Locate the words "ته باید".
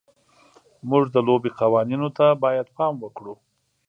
2.17-2.67